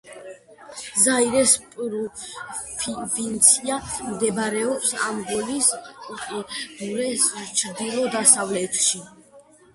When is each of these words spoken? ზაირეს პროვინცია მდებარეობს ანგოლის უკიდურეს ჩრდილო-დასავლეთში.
ზაირეს 1.01 1.51
პროვინცია 1.75 3.77
მდებარეობს 4.15 4.95
ანგოლის 5.11 5.69
უკიდურეს 6.15 7.29
ჩრდილო-დასავლეთში. 7.63 9.05